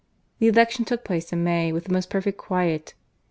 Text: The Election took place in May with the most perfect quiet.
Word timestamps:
The 0.39 0.47
Election 0.47 0.83
took 0.83 1.03
place 1.03 1.31
in 1.31 1.43
May 1.43 1.71
with 1.71 1.83
the 1.83 1.93
most 1.93 2.09
perfect 2.09 2.39
quiet. 2.39 2.95